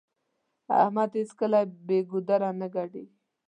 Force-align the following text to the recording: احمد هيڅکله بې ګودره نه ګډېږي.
احمد 0.81 1.09
هيڅکله 1.19 1.59
بې 1.87 1.99
ګودره 2.09 2.49
نه 2.59 2.67
ګډېږي. 2.75 3.15